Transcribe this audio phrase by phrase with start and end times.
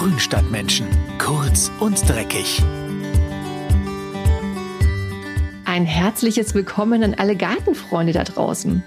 [0.00, 0.86] Grünstadtmenschen.
[1.18, 2.62] Kurz und dreckig.
[5.66, 8.82] Ein herzliches Willkommen an alle Gartenfreunde da draußen.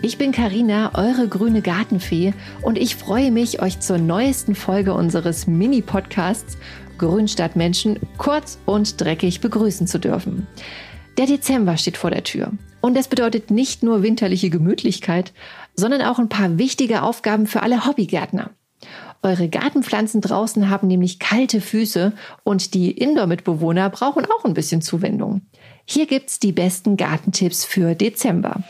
[0.00, 2.32] Ich bin Karina, eure grüne Gartenfee
[2.62, 6.56] und ich freue mich, euch zur neuesten Folge unseres Mini-Podcasts
[6.96, 10.46] Grünstadtmenschen kurz und dreckig begrüßen zu dürfen.
[11.18, 15.34] Der Dezember steht vor der Tür und das bedeutet nicht nur winterliche Gemütlichkeit,
[15.74, 18.52] sondern auch ein paar wichtige Aufgaben für alle Hobbygärtner.
[19.26, 22.12] Eure Gartenpflanzen draußen haben nämlich kalte Füße
[22.44, 25.40] und die Indoor-Mitbewohner brauchen auch ein bisschen Zuwendung.
[25.84, 28.62] Hier gibt's die besten Gartentipps für Dezember.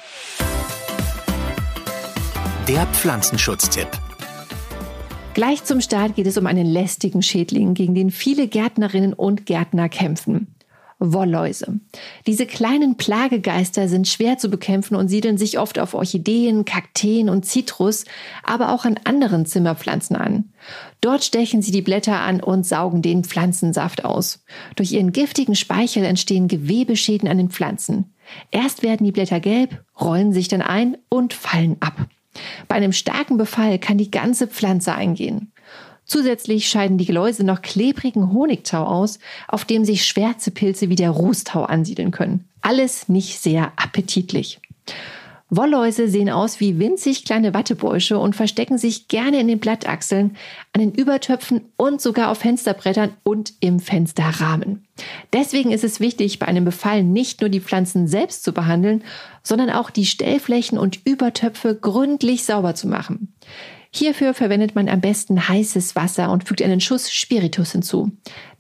[2.67, 3.89] Der Pflanzenschutztipp.
[5.35, 9.91] Gleich zum Start geht es um einen lästigen Schädling, gegen den viele Gärtnerinnen und Gärtner
[9.91, 10.56] kämpfen.
[10.99, 11.79] Wollläuse.
[12.27, 17.45] Diese kleinen Plagegeister sind schwer zu bekämpfen und siedeln sich oft auf Orchideen, Kakteen und
[17.45, 18.07] Zitrus,
[18.43, 20.53] aber auch an anderen Zimmerpflanzen an.
[21.03, 24.45] Dort stechen sie die Blätter an und saugen den Pflanzensaft aus.
[24.75, 28.15] Durch ihren giftigen Speichel entstehen Gewebeschäden an den Pflanzen.
[28.51, 32.07] Erst werden die Blätter gelb, rollen sich dann ein und fallen ab.
[32.69, 35.53] Bei einem starken Befall kann die ganze Pflanze eingehen.
[36.07, 39.19] Zusätzlich scheiden die Geläuse noch klebrigen Honigtau aus,
[39.49, 42.49] auf dem sich schwärze Pilze wie der Rußtau ansiedeln können.
[42.63, 44.61] Alles nicht sehr appetitlich.
[45.49, 50.37] Wollläuse sehen aus wie winzig kleine Wattebäusche und verstecken sich gerne in den Blattachseln,
[50.73, 54.85] an den Übertöpfen und sogar auf Fensterbrettern und im Fensterrahmen.
[55.33, 59.05] Deswegen ist es wichtig, bei einem Befall nicht nur die Pflanzen selbst zu behandeln,
[59.45, 63.33] sondern auch die Stellflächen und Übertöpfe gründlich sauber zu machen.
[63.97, 68.11] Hierfür verwendet man am besten heißes Wasser und fügt einen Schuss Spiritus hinzu.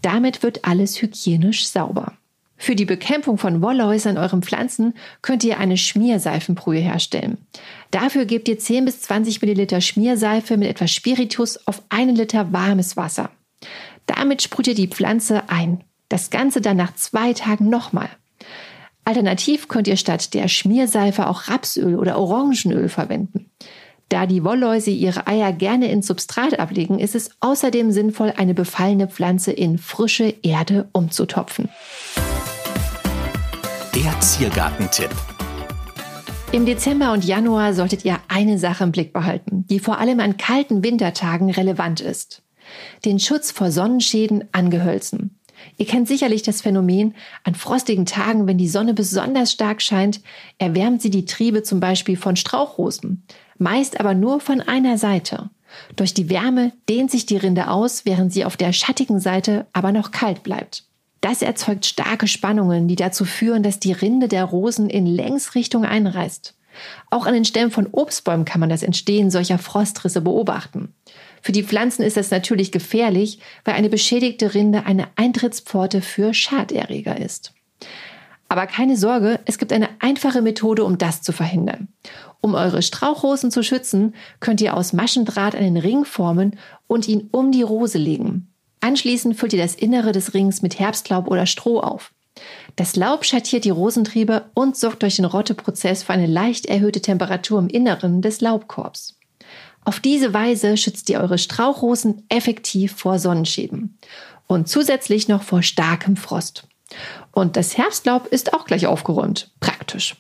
[0.01, 2.15] Damit wird alles hygienisch sauber.
[2.57, 7.37] Für die Bekämpfung von Wollläuse an euren Pflanzen könnt ihr eine Schmierseifenbrühe herstellen.
[7.91, 12.97] Dafür gebt ihr 10 bis 20 Milliliter Schmierseife mit etwas Spiritus auf einen Liter warmes
[12.97, 13.31] Wasser.
[14.07, 15.85] Damit sprüht ihr die Pflanze ein.
[16.09, 18.09] Das Ganze dann nach zwei Tagen nochmal.
[19.05, 23.46] Alternativ könnt ihr statt der Schmierseife auch Rapsöl oder Orangenöl verwenden.
[24.09, 29.09] Da die Wollläuse ihre Eier gerne ins Substrat ablegen, ist es außerdem sinnvoll, eine befallene
[29.09, 31.69] Pflanze in frische Erde umzutopfen.
[33.97, 35.11] Der Ziergartentipp.
[36.53, 40.37] Im Dezember und Januar solltet ihr eine Sache im Blick behalten, die vor allem an
[40.37, 42.43] kalten Wintertagen relevant ist.
[43.05, 45.36] Den Schutz vor Sonnenschäden an Gehölzen.
[45.77, 50.21] Ihr kennt sicherlich das Phänomen, an frostigen Tagen, wenn die Sonne besonders stark scheint,
[50.59, 53.23] erwärmt sie die Triebe zum Beispiel von Strauchrosen
[53.59, 55.51] meist aber nur von einer Seite.
[55.97, 59.93] Durch die Wärme dehnt sich die Rinde aus, während sie auf der schattigen Seite aber
[59.93, 60.85] noch kalt bleibt.
[61.21, 66.55] Das erzeugt starke Spannungen, die dazu führen, dass die Rinde der Rosen in Längsrichtung einreißt.
[67.11, 70.95] Auch an den Stämmen von Obstbäumen kann man das Entstehen solcher Frostrisse beobachten.
[71.43, 77.19] Für die Pflanzen ist das natürlich gefährlich, weil eine beschädigte Rinde eine Eintrittspforte für Schaderreger
[77.19, 77.53] ist.
[78.49, 81.89] Aber keine Sorge, es gibt eine einfache Methode, um das zu verhindern.
[82.41, 86.57] Um eure Strauchrosen zu schützen, könnt ihr aus Maschendraht einen Ring formen
[86.87, 88.53] und ihn um die Rose legen.
[88.81, 92.13] Anschließend füllt ihr das Innere des Rings mit Herbstlaub oder Stroh auf.
[92.77, 97.59] Das Laub schattiert die Rosentriebe und sorgt durch den Rotteprozess für eine leicht erhöhte Temperatur
[97.59, 99.19] im Inneren des Laubkorbs.
[99.85, 103.99] Auf diese Weise schützt ihr eure Strauchrosen effektiv vor Sonnenschäden
[104.47, 106.67] und zusätzlich noch vor starkem Frost.
[107.33, 109.51] Und das Herbstlaub ist auch gleich aufgeräumt.
[109.61, 110.17] Praktisch.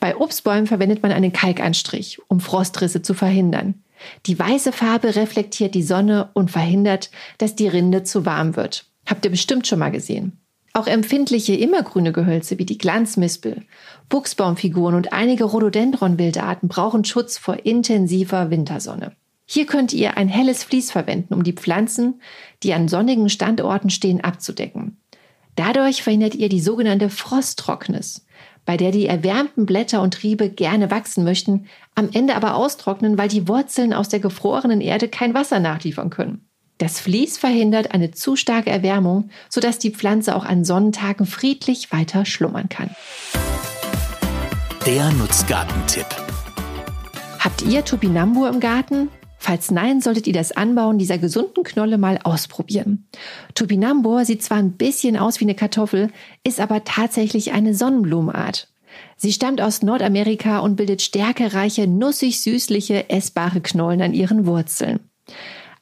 [0.00, 3.82] Bei Obstbäumen verwendet man einen Kalkanstrich, um Frostrisse zu verhindern.
[4.26, 8.86] Die weiße Farbe reflektiert die Sonne und verhindert, dass die Rinde zu warm wird.
[9.06, 10.41] Habt ihr bestimmt schon mal gesehen.
[10.74, 13.62] Auch empfindliche immergrüne Gehölze wie die Glanzmispel,
[14.08, 19.12] Buchsbaumfiguren und einige Rhododendron-Wildarten brauchen Schutz vor intensiver Wintersonne.
[19.44, 22.20] Hier könnt ihr ein helles Vlies verwenden, um die Pflanzen,
[22.62, 24.96] die an sonnigen Standorten stehen, abzudecken.
[25.56, 28.24] Dadurch verhindert ihr die sogenannte Frosttrocknis,
[28.64, 33.28] bei der die erwärmten Blätter und Triebe gerne wachsen möchten, am Ende aber austrocknen, weil
[33.28, 36.48] die Wurzeln aus der gefrorenen Erde kein Wasser nachliefern können.
[36.82, 42.24] Das Vlies verhindert eine zu starke Erwärmung, sodass die Pflanze auch an Sonnentagen friedlich weiter
[42.24, 42.90] schlummern kann.
[44.84, 46.06] Der Nutzgartentipp.
[47.38, 49.10] Habt ihr Topinambur im Garten?
[49.38, 53.06] Falls nein, solltet ihr das Anbauen dieser gesunden Knolle mal ausprobieren.
[53.54, 56.10] Topinambur sieht zwar ein bisschen aus wie eine Kartoffel,
[56.42, 58.66] ist aber tatsächlich eine Sonnenblumenart.
[59.16, 64.98] Sie stammt aus Nordamerika und bildet stärkereiche, nussig-süßliche, essbare Knollen an ihren Wurzeln.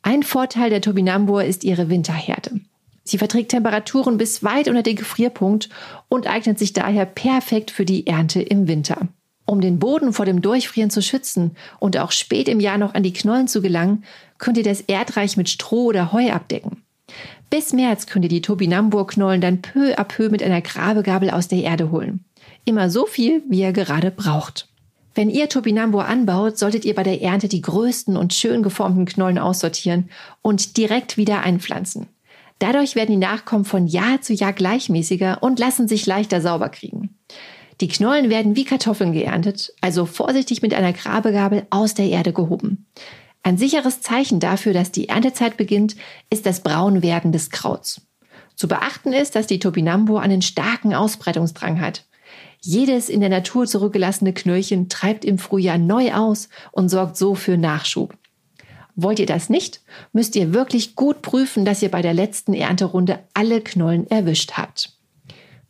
[0.03, 2.61] Ein Vorteil der Topinambur ist ihre Winterhärte.
[3.05, 5.69] Sie verträgt Temperaturen bis weit unter den Gefrierpunkt
[6.09, 9.09] und eignet sich daher perfekt für die Ernte im Winter.
[9.47, 13.03] Um den Boden vor dem Durchfrieren zu schützen und auch spät im Jahr noch an
[13.03, 14.05] die Knollen zu gelangen,
[14.39, 16.83] könnt ihr das Erdreich mit Stroh oder Heu abdecken.
[17.51, 21.63] Bis März könnt ihr die Topinambur-Knollen dann peu à peu mit einer Grabegabel aus der
[21.63, 22.25] Erde holen.
[22.65, 24.70] Immer so viel, wie ihr gerade braucht.
[25.15, 29.39] Wenn ihr Topinambur anbaut, solltet ihr bei der Ernte die größten und schön geformten Knollen
[29.39, 30.09] aussortieren
[30.41, 32.07] und direkt wieder einpflanzen.
[32.61, 37.19] Dadurch werden die Nachkommen von Jahr zu Jahr gleichmäßiger und lassen sich leichter sauber kriegen.
[37.81, 42.87] Die Knollen werden wie Kartoffeln geerntet, also vorsichtig mit einer Grabegabel aus der Erde gehoben.
[43.43, 45.97] Ein sicheres Zeichen dafür, dass die Erntezeit beginnt,
[46.29, 48.03] ist das Braunwerden des Krauts.
[48.55, 52.05] Zu beachten ist, dass die Topinambur einen starken Ausbreitungsdrang hat.
[52.63, 57.57] Jedes in der Natur zurückgelassene Knöllchen treibt im Frühjahr neu aus und sorgt so für
[57.57, 58.15] Nachschub.
[58.97, 59.81] Wollt ihr das nicht,
[60.13, 64.93] müsst ihr wirklich gut prüfen, dass ihr bei der letzten Ernterunde alle Knollen erwischt habt.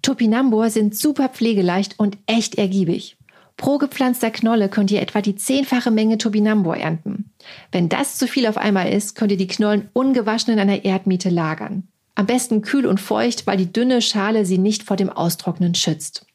[0.03, 3.17] Topinambur sind super pflegeleicht und echt ergiebig.
[3.57, 7.31] Pro gepflanzter Knolle könnt ihr etwa die zehnfache Menge Topinambur ernten.
[7.71, 11.29] Wenn das zu viel auf einmal ist, könnt ihr die Knollen ungewaschen in einer Erdmiete
[11.29, 11.87] lagern.
[12.15, 16.27] Am besten kühl und feucht, weil die dünne Schale sie nicht vor dem Austrocknen schützt.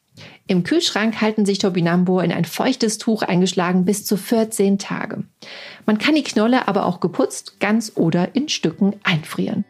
[0.48, 5.24] Im Kühlschrank halten sich Topinambur in ein feuchtes Tuch eingeschlagen bis zu 14 Tage.
[5.86, 9.64] Man kann die Knolle aber auch geputzt, ganz oder in Stücken einfrieren.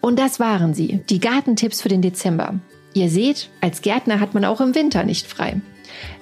[0.00, 2.54] Und das waren sie, die Gartentipps für den Dezember.
[2.92, 5.60] Ihr seht, als Gärtner hat man auch im Winter nicht frei.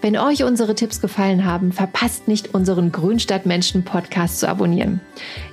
[0.02, 5.00] Wenn euch unsere Tipps gefallen haben, verpasst nicht unseren Grünstadtmenschen Podcast zu abonnieren.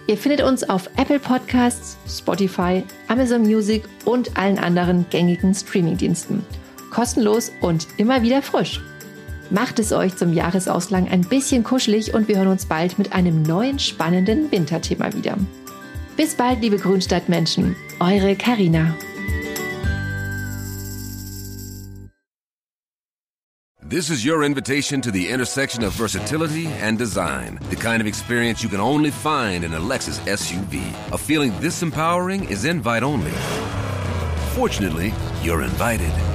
[0.07, 6.43] Ihr findet uns auf Apple Podcasts, Spotify, Amazon Music und allen anderen gängigen Streamingdiensten.
[6.91, 8.81] Kostenlos und immer wieder frisch.
[9.49, 13.43] Macht es euch zum Jahresausklang ein bisschen kuschelig und wir hören uns bald mit einem
[13.43, 15.37] neuen spannenden Winterthema wieder.
[16.17, 17.75] Bis bald, liebe Grünstadtmenschen.
[17.99, 18.95] Eure Karina.
[23.87, 27.59] This is your invitation to the intersection of versatility and design.
[27.69, 30.81] The kind of experience you can only find in a Lexus SUV.
[31.13, 33.31] A feeling this empowering is invite only.
[34.55, 36.34] Fortunately, you're invited.